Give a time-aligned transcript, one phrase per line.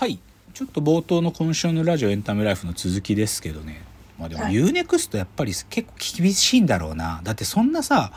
[0.00, 0.18] はい。
[0.54, 3.82] ちょっと冒頭の今週のラジオエンタメライフの続きですけどね。
[4.18, 4.54] まあでもはい。
[4.54, 7.20] UNEXT やっぱり結構厳しいんだろうな。
[7.22, 8.10] だってそんなさ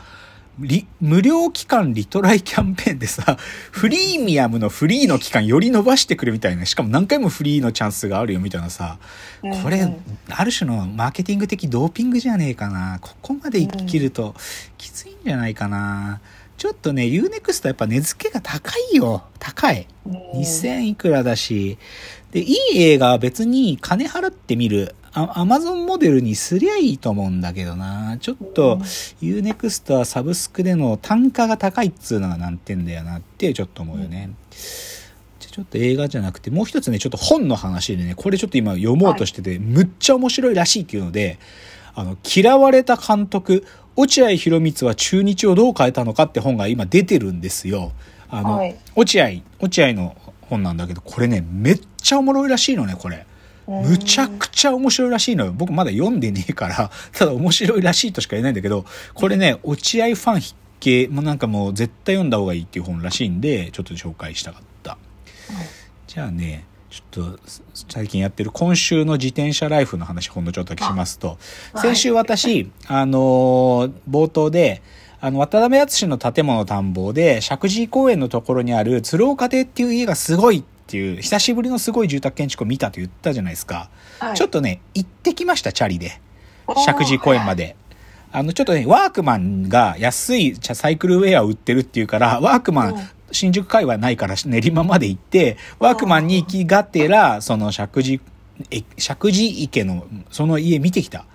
[0.58, 3.36] リ無料期間リトライキャンペーンでさ
[3.70, 8.96] フリーミアムのフリーの期間より伸ばしてくれみたいなしかも何回もフリーのチャンスがあるよみたいなさ
[9.62, 9.82] これ、うん。
[9.82, 9.96] うん
[10.30, 12.98] ある種のマーケティング的ドーピングじゃねえかな。
[13.02, 14.34] ここまで生きると
[14.78, 16.22] きついんじゃないかな
[16.56, 19.24] ちょっとね UNEXT やっぱ値付けが高いよ。
[19.38, 19.86] 高い。
[20.06, 21.78] うん2000いくらだし、
[22.32, 24.94] で、いい映画は別に金払ってみる。
[25.12, 28.18] あアマゾンモデルにすりゃいいと思うんだけどな。
[28.20, 28.78] ちょっと、
[29.22, 34.30] UNEXT はサブスクでの単価が高いっつうのが難点だよなってちょっと思うよね。
[34.50, 41.38] じゃあちょっと映画じゃなくて、もう一つね、ちょっと本の話でね、これちょっと今読もうとしてて、むっちゃ面白いらしいっていうので、
[41.94, 43.64] あの、嫌われた監督、
[43.96, 47.92] 落合博満は中日をどう変えたのかって本が今出てるんですよ。
[48.28, 53.26] あの、はい落合、落合の本なんだけど、これね、めっちゃおもろいらしいのね、これ。
[53.66, 55.52] むちゃくちゃ面白いらしいのよ。
[55.52, 64.98] 僕まだ読んでねえから、 ただ面白いらしいとしか言えないんだけど、これね、落合ファン必見、もうなんかもう絶対読んだ方がいいっていう本らしいんで、ちょっと紹介したかった。
[66.06, 66.64] じゃあね、
[66.94, 67.38] ちょっと
[67.88, 71.38] 最近やってる今週の自転車ライフの話ほんのちょっとだけしますと、はい
[71.80, 74.80] 先週私、あのー冒頭で、
[75.20, 83.90] あの、渡辺篤の建物探訪で、石神井公園のところにある鶴岡邸っていう家がすごいっていう、久しぶりのすごい住宅建築を見たと言ったじゃないですか。
[84.20, 86.20] はいちょっとね、行ってきました、チャリで。
[86.76, 87.74] 石神井公園まで。
[88.30, 98.20] あの、ちょっとね、ワークマンが安いサイクルウェアを売ってるっていうから、ワークマン、うん新宿界隈ないから練馬まで行って、ワークマンに行きがてら、その石神
[98.96, 101.26] 石神井池の、その家見てきた。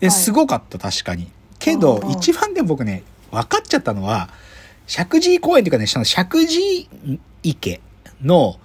[0.00, 1.28] で、はいすごかった、確かに。
[1.58, 4.28] けど一番でも僕ね、分かっちゃったのは、
[4.86, 6.88] 石神井公園っていうかね、その石神井
[7.42, 7.80] 池
[8.22, 8.56] の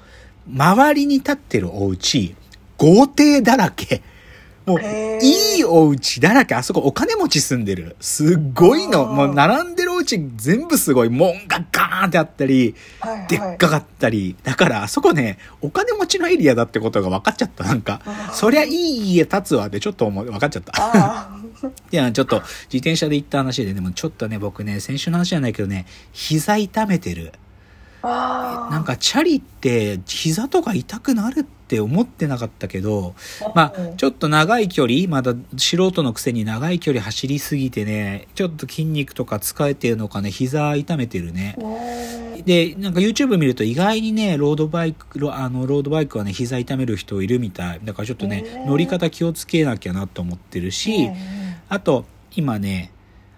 [0.47, 2.35] 周りに立ってるお家、
[2.77, 4.01] 豪邸だらけ。
[4.65, 4.79] もう、
[5.23, 6.55] いいお家だらけ。
[6.55, 7.95] あそこお金持ち住んでる。
[7.99, 9.05] すっごいの。
[9.05, 11.09] もう並んでるお家全部すごい。
[11.09, 14.35] 門がガーンってあったり、はいはいでっかかったり。
[14.43, 17.63] だからあそこね、お金持ちのエリアだってことが分かっちゃった。
[17.63, 18.01] なんか
[18.33, 20.73] そりゃいい家建つわってちょっと思う分かっちゃった。
[20.75, 21.37] あ
[21.91, 27.33] いや、ちょっと自転車で行った話で、でもちょっとね、僕ね、先週の話じゃないけどね、膝痛めてる。
[28.03, 33.15] あなんかチャリって膝とか痛くなるって思ってなかったけど、
[33.55, 41.55] まあ、ちょっと長い距離、まだ素人のくせに長い距離走りすぎてね、ちょっと筋肉とか疲れてるのかね、膝痛めてるね。
[42.45, 47.79] で、なんか YouTube 見ると意外にね、ロードバイク、ロあの、ロードバイクはね、膝痛める人いるみたい。
[47.83, 51.09] だからちょっとね乗り方気をつけなきゃなと思ってるし、
[51.69, 52.91] あと、今ね、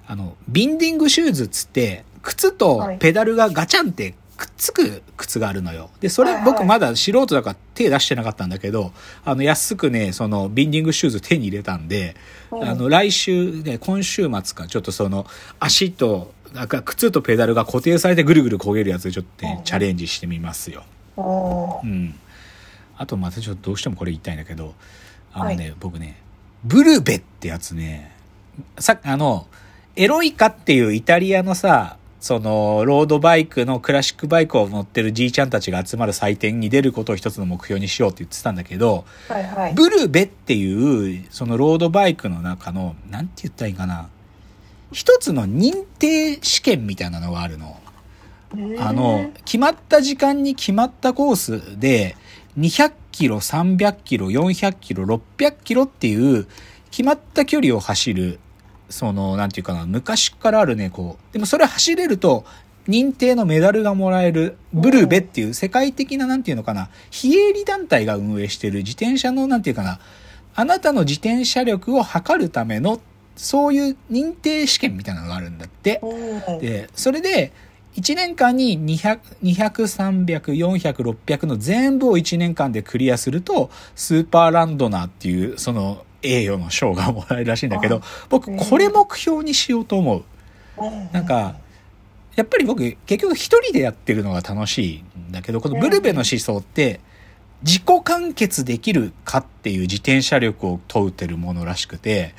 [0.08, 5.90] あの、ビンディングシューズっつって、靴とペダルがガチャンってくっつく靴があるのよ。
[6.02, 8.92] で、それ僕まだ素人だから手出してなかったんだけど、
[9.24, 12.18] あの、安くね、その、ビンディングシューズ手に入れたんで、
[12.52, 15.26] うんあの、来週ね、今週末か、ちょっとその、
[15.62, 20.84] 足と、なんか靴とペダルが固定されてぐるぐる焦げるやつでちょっとねうんチャレンジしてみますよ。
[21.18, 21.22] う
[21.88, 22.14] ん。
[22.96, 24.76] あとまたちょっとどうしてもこれ言いたいんだけど、
[25.32, 26.22] あのね、は僕ね、
[26.64, 28.16] ブルベってやつね、
[28.78, 29.48] さあの、
[29.96, 39.74] エロイカっていうイタリアのさ、その、ロードバイクのクラシックバイクを乗ってるじいちゃんたちが集まる祭典に出ることを一つの目標にしようって言ってたんだけど、はいはい。
[39.74, 44.08] ブルベっていう、そのロードバイクの中の、なんて言ったらいいかな、
[44.94, 47.78] 一つの認定試験みたいなのがあるの。
[48.80, 52.16] あの、決まった時間に決まったコースで、
[52.58, 56.48] 200キロ、300キロ、400キロ、600キロっていう、
[56.90, 58.40] 決まった距離を走る、
[58.94, 61.34] その、なんていうかな、昔からあるね、こう。
[61.34, 62.46] でもそれ走れると、
[62.88, 70.00] 認定のメダルがもらえる、ブルベっていう世界的な、なんていうのかな、非営利団体が運営してる自転車の、なんていうかな、
[70.54, 73.02] あなたの自転車力を測るための、
[73.36, 76.00] そういう認定試験みたいなのがあるんだって。
[76.04, 77.52] うんで、それで、
[77.96, 90.24] 1年間に200、200、300、400、600の全部を1年間でクリアすると、スーパーランドナーっていう、その、栄誉の賞がもらえるらしいんだけどあ、僕、これ目標にしようと思う。
[91.12, 91.56] なんか、
[92.36, 97.00] やっぱり僕、結局一人でやってるのが楽しいんだけど、このブルベの思想って、
[97.64, 102.36] 自己完結できるかっていう自転車力を問うてるものらしくて、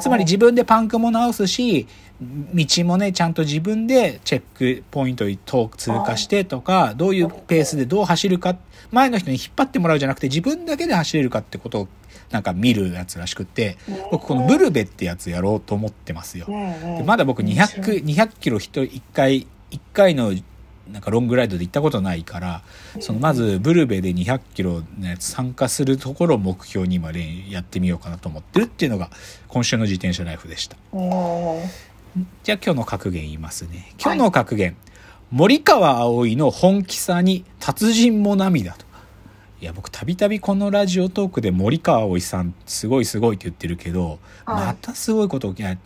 [0.00, 1.88] つまり自分でパンクも直すし、
[2.20, 8.56] 道もね、ちゃんと自分でチェックポイントを通過してとか、どういうペースでどう走るか、
[8.92, 11.88] 前の人に引っ張ってもらうじゃなくて自分だけで走れるかってことを
[12.30, 13.78] なんか見るやつらしくって、
[14.10, 16.46] 僕このブルベってやつやろうと思ってますよ。
[16.46, 20.32] でまだ僕200、200キロ一人一回、一回の
[20.92, 22.62] なんかロングライドで行ったことないから、
[23.00, 29.10] そのまずブルベで200キロのやつ参加するところを目標に今練やってみようかなと思ってるっていうのが
[29.48, 30.76] 今週の自転車ライフでした。
[32.42, 33.92] じゃあ今日の格言言いますね。
[34.02, 34.76] 今日の格言。
[35.30, 38.87] 森川葵の本気さに達人も涙と。
[39.60, 45.78] いや、僕たびたびこのラジオトークで森川葵さんすごいすごいって言ってるけど、はいまたすごいこと起きない。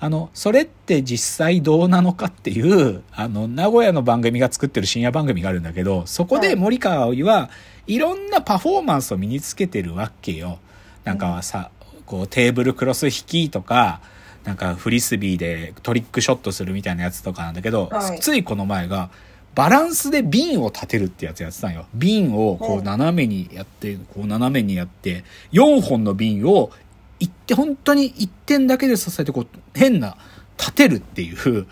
[0.00, 7.50] あの、それって実際どうなのかっていう、あの、名古屋の番組が作ってる深夜番組があるんだけど、そこではい森川葵は
[7.86, 10.58] いろんなパフォーマンスを身につけてるわけよ。
[11.04, 11.70] なんかはさ、
[12.06, 14.00] こうテーブルクロス引きとか、
[14.44, 19.10] なんかフリスビーでトリックショットするみたいなやつとかなんだけど、はいついこの前が、
[19.54, 21.86] バランスで瓶を立てるってやつやってたんよ。
[21.94, 22.82] 瓶をこうう。
[22.82, 26.70] ん斜めにやって、こう斜めにやって、4本の瓶を
[27.18, 30.16] 一点、本当に一点だけで支えて、こう、変な、
[30.58, 31.66] 立てるっていう、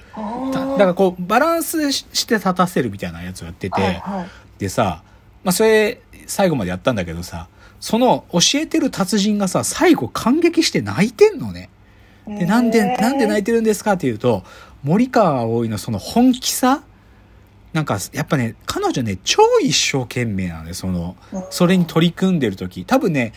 [0.52, 4.60] だからこう、バランスしして立たせるみたいなやつをやってて、はいはい。
[4.60, 5.02] でさ、
[5.42, 7.48] まあそれ、最後までやったんだけどさ、
[7.80, 11.68] その教えてる達人がさ、最後感激して泣いてんのね。
[12.26, 14.44] で、なんで、なんで泣いてるんですかっていうと、
[14.82, 16.82] 森川葵のその本気さ
[17.76, 21.14] なんか、やっぱね、彼女ね、超一生懸命なのね、その、
[21.50, 22.86] それに取り組んでる時。
[22.86, 23.34] 多分ね、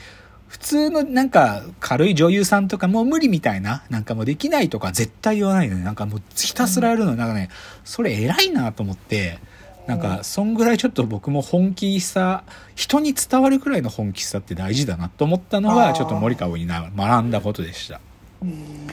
[0.47, 5.83] 普通のなんか軽い女優さんとかもう無理みたいな、なんかもうできないとか絶対言わないのね。
[5.83, 7.17] なんかもうひたすらやるの。
[7.17, 7.49] なんかね、
[7.83, 9.39] それ偉いなと思って、
[9.87, 12.45] なんか、そんぐらいちょっと僕も本気さ、
[12.75, 17.99] 人に伝わるくらいの本気さって大事だなと思ったのが、ちょっと森川にな学んだことでした。
[18.41, 18.87] うん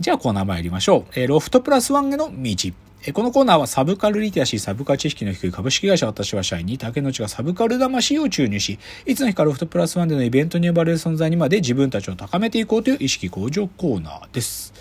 [0.00, 1.12] じゃあコーナー参りましょう。
[1.14, 2.72] えーロフトプラスワンへの道。
[3.06, 14.72] えーこのコーナーはサブカルリテラシー、サブカル知識の低い株式会社私は社員に竹野内がサブカル魂を注入し、いつの日かロフトプラスワンでのイベントに呼ばれる存在にまで自分たちを高めていこうという意識向上コーナーです。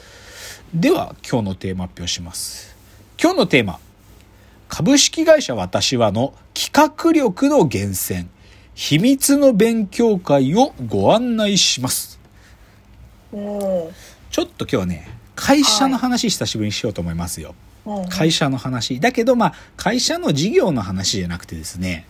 [0.73, 2.75] では今日のテーマ発表します。
[3.21, 3.79] 今日のテーマ。
[4.69, 8.27] 株式会社私はの企画力の源泉。
[8.73, 12.19] 秘密の勉強会をご案内します。
[13.33, 13.39] うん
[14.31, 17.49] ちょっと今日はね、会社の話久しぶりにしようと思いますよ。
[17.49, 17.72] うん
[18.09, 18.99] 会社の話。
[18.99, 22.05] だけど、まあ、会社の事業の話じゃなくてですね、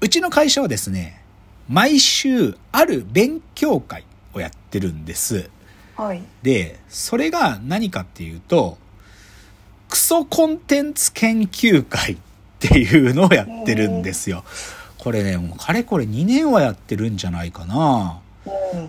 [0.00, 1.22] うちの会社はですね、
[1.68, 4.04] 毎週ある勉強会
[4.34, 5.50] をやってるんです。
[5.96, 8.76] はいで、それが何かっていうと、
[9.88, 12.16] クソコンテンツ研究会っ
[12.58, 14.44] ていうのをやってるんですよ。
[14.98, 18.20] これね、もうかれこれ2年はやってるんじゃないかな。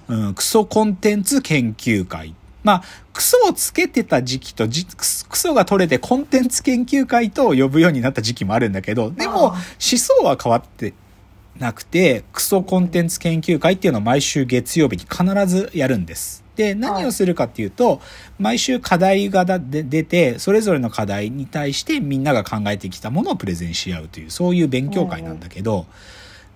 [0.10, 2.36] うんうん、クソコンテンツ研究会。
[2.68, 2.84] まあ、
[3.14, 10.94] クソをつけてた時期とじ、クソが取れてコンテンツ研究会と呼ぶようになった時期もあるんだけど、でも思想は変わって
[11.58, 16.44] なくて、クソコンテンツ研究会っていうのを毎週月曜日に必ずやるんです。
[16.58, 18.02] で、何をするかっていうと、
[18.38, 25.86] 毎週課題が出て、それぞれの課題に対してみんなが考えてきたものをプレゼンし合うという、そういう勉強会なんだけど、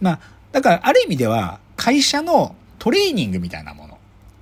[0.02, 0.20] まあ、
[0.52, 3.91] だからある意味では会社のトレーニングみたいなもの。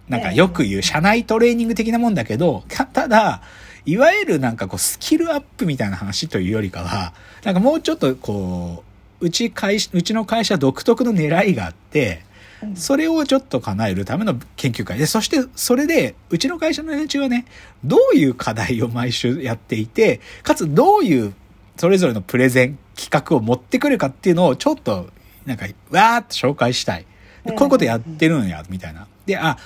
[0.10, 3.42] なんかよく言う社内トレーニング的なもんだけど、か ただ、
[3.86, 7.14] いわゆるなんかこうスキルアップみたいな話というよりかは、
[7.44, 8.84] なんかもうちょっとこ
[9.22, 12.30] う、うち会社、うちの会社独特の狙いがあって、うん
[12.76, 17.46] それをちょっと叶えるための研究会で、そしてそれで、うちの会社の連中はね、
[17.86, 21.34] どういう課題を毎週やっていて、かつどういう
[21.78, 25.10] それぞれのプレゼン企画を持ってくるかっていうのをちょっと、
[25.46, 27.06] なんか、わーっと紹介したい。
[27.46, 29.08] でこういうことやってるんや、みたいな。
[29.26, 29.58] で、あ、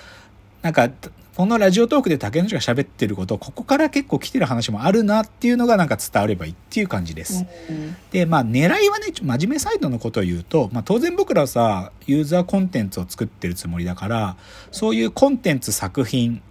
[0.63, 0.89] なんか、
[1.35, 7.45] このラジオトークで竹内が喋ってること、ここから結構来てる話もあるなっていうのがなんか伝わればいいっていう感じです。
[7.69, 14.37] うんで、まあ狙いはね、真面目サイドのことを言うと、まあ当然僕らはさ、ユーザーコンテンツを作ってるつもりだから、
[14.71, 16.41] そういうコンテンツ作品、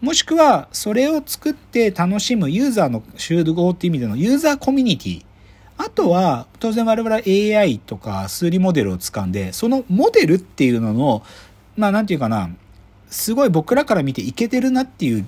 [0.00, 5.24] もしくはそれを作って楽しむユーザーの集合っていう意味でのユーザーコミュニティ。
[5.76, 11.22] あとは、当然我々は AI とか数理モデルを掴んで、そのモデルっていうのの、
[11.76, 12.48] まあなんていうかな、
[13.14, 15.26] すごい僕らから見ていけてるなっていう、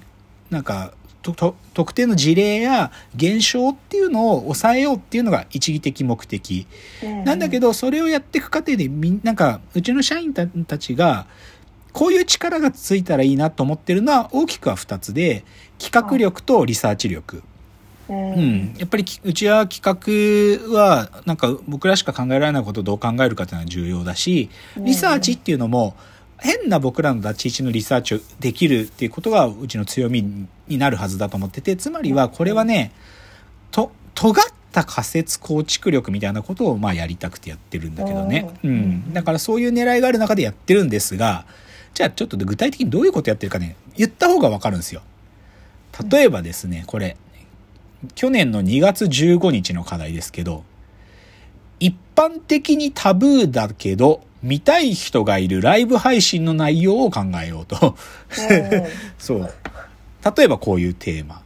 [0.51, 6.67] なんか、とと特定の事例や現象っていうのを抑えようっていうのが一義的目的。
[7.25, 11.27] なんだけどど、それをやっていく過程でみんなんか、うちの社員たたちが、
[11.93, 15.45] こういう力がついたらいいなと思ってるのは大きくは2つで、
[15.79, 17.43] 企画力とリサーチ力。
[18.09, 18.75] うんうん。
[18.79, 19.81] やっぱりきうちは企
[20.69, 25.97] 画は、なんか僕らしか考えられないことをどう考えるかっていうのは重要だし、リサーチっていうのも、
[26.39, 32.93] 変な僕らの立ち位置のリサーチをできるっていうことがうちの強みになるはずだと思ってて、つまりはこれはね、
[33.71, 38.51] と、尖った仮説構築力みたいなことをまあやりたくてやってるんだけどね。
[38.63, 39.13] ううんん。
[39.13, 41.47] だからそういう狙いがある中でやってるんですが、
[41.95, 45.03] じゃあちょっと具体的にどういうことやってるかね、言った方がわかるんですよ。
[46.11, 47.17] 例えばですね、これ、
[48.15, 50.65] 去年の2月15日の課題ですけど、
[51.81, 57.97] 一般的にタブーだけど、見たい人がいるライブ配信の内容を考えようと。
[59.19, 59.53] そう。
[60.37, 61.43] 例えばこういうテーマ。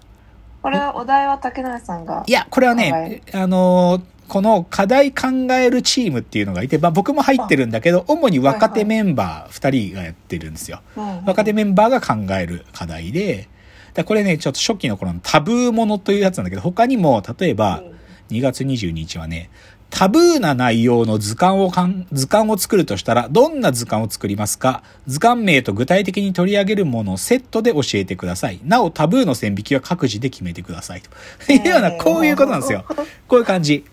[0.63, 2.31] これはお題は竹内さんがい。
[2.31, 10.83] や、これはね、あのーこの課題考えるチームっていうのがいて、まあ僕も入ってるんだけど、主に若手メンバー2人がやってるんですよ。
[10.97, 13.49] うん若手メンバーが考える課題で、
[13.93, 17.83] だこれね、ちょっと初期の頃のタブーものというやつなんだけど、他にも、例えば、
[18.31, 19.51] 2月22日はね、
[19.91, 24.83] タブーな内容の図鑑をかん、図鑑を作るとしたら、どんな図鑑を作りますか？
[25.07, 28.61] 図鑑名と具体的に取り上げるものをセットで教えてください。
[28.65, 31.03] なお、タブーの線引きは各自で決めてください。
[31.03, 32.85] というような、こういうことなんですよ。
[33.29, 33.85] こういう感じ。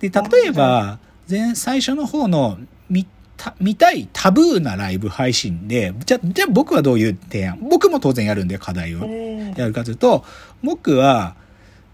[0.00, 2.58] で、例えば、前、最初の方の、
[2.90, 7.58] 見た、見たいタブーなライブ配信で、じゃ、じゃあ僕はどういう提案？
[7.68, 8.98] 僕も当然やるんで、課題を。
[9.00, 10.24] うんやるかというと、
[10.62, 11.34] 僕は、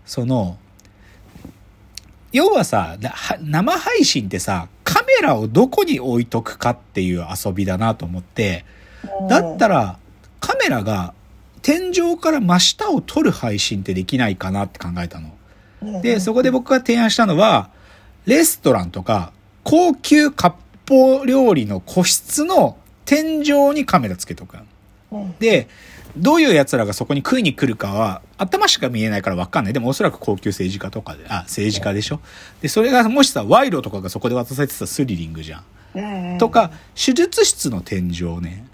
[0.04, 0.58] その、
[2.34, 2.96] 要はさ、
[3.40, 8.64] 生配信ってさ、カメラをどこに置いとくかっていう遊びだなと思って、
[9.28, 9.98] だったら、
[10.40, 11.14] カメラが
[11.62, 16.02] 天井から真下を撮る配信ってできないかなって考えたの。
[16.02, 17.70] で、そこで僕が提案したのは、
[18.26, 24.56] レストランとか、高級割烹料理の個室の天井にカメラつけとく。
[25.12, 25.68] うんで、
[26.16, 29.72] どういう奴らがそこに食いに来るかは、頭しか見えないから分かんない。
[29.72, 32.20] でもおそらく高級政治家とかで、あ、政治家でしょ？
[32.60, 35.64] で、それがもしさ、賄賂とかがそこで渡されてたらスリリングじゃん。
[35.96, 38.66] うんとか、手術室の天井ね。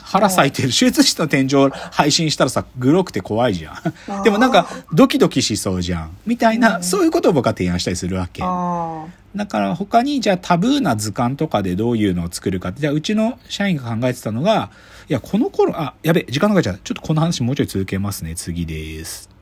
[0.00, 3.72] 腹咲いてる手術室の天井配信したらさ、グロくて怖いじゃ
[4.20, 4.22] ん。
[4.22, 6.10] でもなんか、ドキドキしそうじゃん。
[6.26, 8.42] みたいな、そういうことを僕は提案したりするわけ。
[8.44, 14.70] あだから他にじゃあタブーな図鑑とかでどういうのを作るかって、じゃあうちの社員が考えてたのが、
[15.08, 16.80] いや、この頃、あ、やべ、時間がかかっちゃう。
[16.82, 18.34] ちょっとこの話もうちょい続けますね。
[18.34, 19.33] 次です。